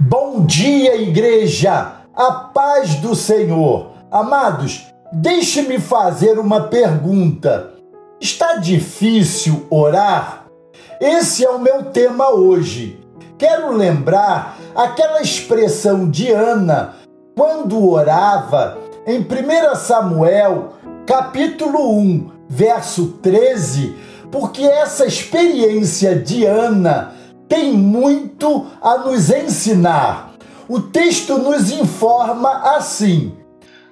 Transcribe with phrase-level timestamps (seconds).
[0.00, 1.94] Bom dia, igreja!
[2.14, 3.94] A paz do Senhor.
[4.12, 7.72] Amados, deixe-me fazer uma pergunta.
[8.20, 10.46] Está difícil orar?
[11.00, 13.00] Esse é o meu tema hoje.
[13.36, 16.94] Quero lembrar aquela expressão de Ana
[17.36, 20.74] quando orava em 1 Samuel,
[21.06, 23.96] capítulo 1, verso 13,
[24.30, 27.17] porque essa experiência de Ana
[27.48, 30.32] tem muito a nos ensinar.
[30.68, 33.36] O texto nos informa assim: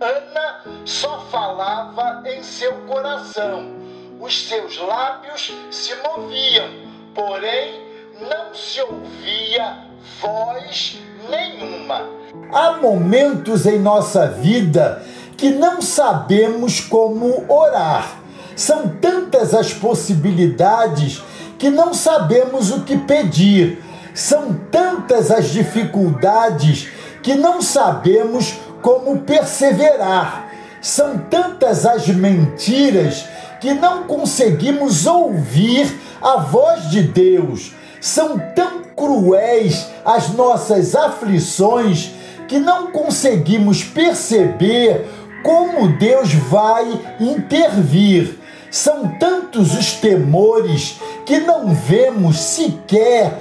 [0.00, 3.72] Ana só falava em seu coração,
[4.20, 6.68] os seus lábios se moviam,
[7.14, 7.82] porém
[8.20, 9.86] não se ouvia
[10.20, 10.98] voz
[11.28, 12.08] nenhuma.
[12.52, 15.02] Há momentos em nossa vida
[15.36, 18.18] que não sabemos como orar.
[18.56, 21.22] São tantas as possibilidades
[21.62, 23.80] que não sabemos o que pedir.
[24.12, 26.88] São tantas as dificuldades
[27.22, 30.48] que não sabemos como perseverar.
[30.80, 33.26] São tantas as mentiras
[33.60, 35.88] que não conseguimos ouvir
[36.20, 37.72] a voz de Deus.
[38.00, 42.10] São tão cruéis as nossas aflições
[42.48, 45.06] que não conseguimos perceber
[45.44, 48.40] como Deus vai intervir.
[48.68, 53.38] São tantos os temores que não vemos sequer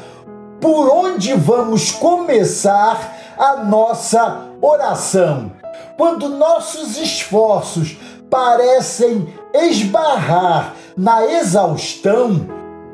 [0.60, 5.52] por onde vamos começar a nossa oração.
[5.98, 7.98] Quando nossos esforços
[8.30, 12.48] parecem esbarrar na exaustão,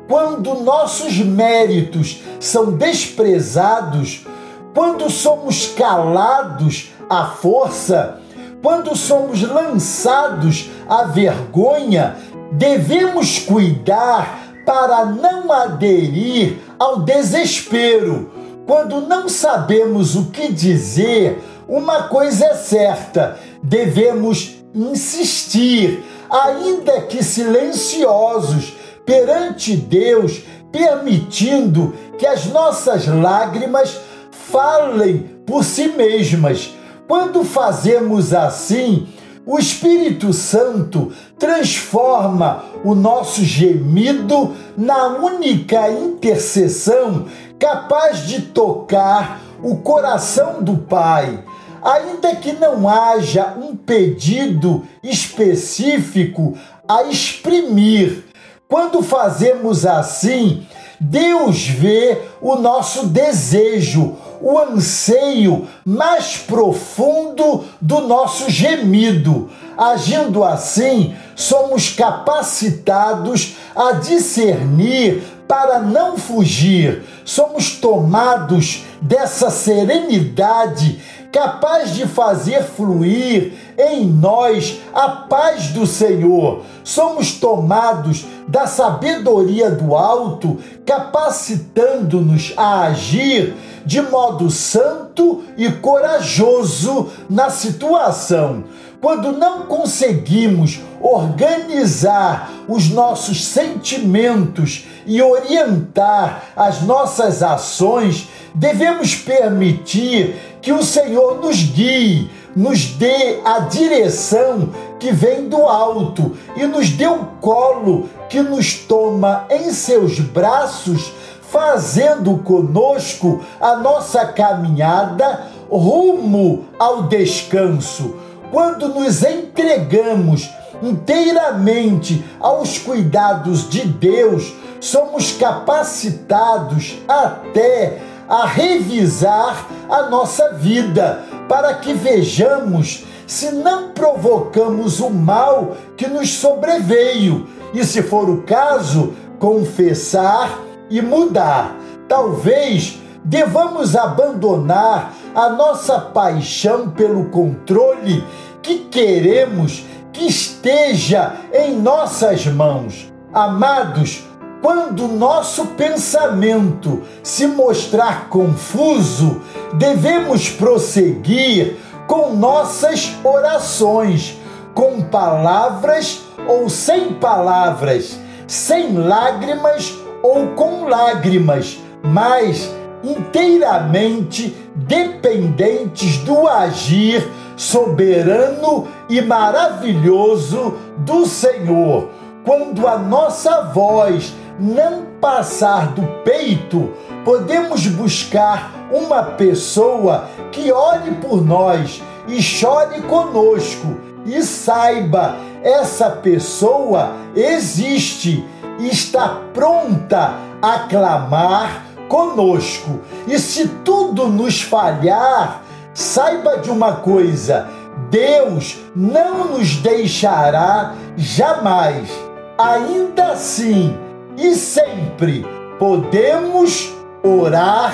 [0.08, 4.26] quando nossos méritos são desprezados,
[4.74, 8.20] quando somos calados à força,
[8.62, 12.16] quando somos lançados à vergonha,
[12.52, 18.30] devemos cuidar para não aderir ao desespero.
[18.66, 28.74] Quando não sabemos o que dizer, uma coisa é certa: devemos insistir, ainda que silenciosos,
[29.06, 33.98] perante Deus, permitindo que as nossas lágrimas
[34.30, 36.74] falem por si mesmas.
[37.08, 39.08] Quando fazemos assim,
[39.48, 47.24] o Espírito Santo transforma o nosso gemido na única intercessão
[47.58, 51.42] capaz de tocar o coração do Pai.
[51.82, 56.52] Ainda que não haja um pedido específico
[56.86, 58.24] a exprimir,
[58.68, 60.66] quando fazemos assim,
[61.00, 69.50] Deus vê o nosso desejo, o anseio mais profundo do nosso gemido.
[69.76, 77.02] Agindo assim, somos capacitados a discernir para não fugir.
[77.24, 81.00] Somos tomados dessa serenidade
[81.32, 86.62] capaz de fazer fluir em nós a paz do Senhor.
[86.84, 93.54] Somos tomados da sabedoria do alto, capacitando-nos a agir
[93.84, 98.64] de modo santo e corajoso na situação.
[99.00, 110.72] Quando não conseguimos organizar os nossos sentimentos e orientar as nossas ações, devemos permitir que
[110.72, 117.06] o Senhor nos guie, nos dê a direção que vem do alto e nos dê
[117.06, 127.04] o colo que nos toma em seus braços, fazendo conosco a nossa caminhada rumo ao
[127.04, 128.27] descanso.
[128.50, 130.48] Quando nos entregamos
[130.82, 137.98] inteiramente aos cuidados de Deus, somos capacitados até
[138.28, 146.30] a revisar a nossa vida, para que vejamos se não provocamos o mal que nos
[146.34, 150.58] sobreveio e, se for o caso, confessar
[150.90, 151.74] e mudar.
[152.06, 158.24] Talvez devamos abandonar a nossa paixão pelo controle
[158.62, 163.12] que queremos que esteja em nossas mãos.
[163.32, 164.24] Amados,
[164.60, 169.40] quando nosso pensamento se mostrar confuso,
[169.74, 171.76] devemos prosseguir
[172.06, 174.36] com nossas orações,
[174.74, 182.68] com palavras ou sem palavras, sem lágrimas ou com lágrimas, mas
[183.04, 187.28] inteiramente dependentes do agir
[187.58, 192.08] soberano e maravilhoso do Senhor.
[192.44, 196.92] Quando a nossa voz não passar do peito,
[197.24, 207.12] podemos buscar uma pessoa que ore por nós e chore conosco e saiba, essa pessoa
[207.34, 208.46] existe
[208.78, 213.00] e está pronta a clamar conosco.
[213.26, 215.62] E se tudo nos falhar,
[215.98, 217.68] saiba de uma coisa:
[218.08, 222.08] Deus não nos deixará jamais.
[222.56, 223.96] Ainda assim
[224.36, 225.44] e sempre
[225.78, 226.92] podemos
[227.22, 227.92] orar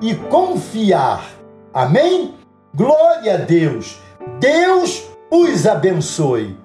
[0.00, 1.24] e confiar.
[1.72, 2.34] Amém?
[2.74, 3.98] Glória a Deus.
[4.40, 6.63] Deus os abençoe.